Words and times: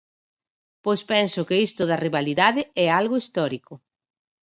Pois 0.83 1.01
penso 1.11 1.39
que 1.47 1.61
isto 1.67 1.83
da 1.89 2.01
rivalidade 2.05 2.61
é 2.85 2.87
algo 2.99 3.15
histórico. 3.23 3.73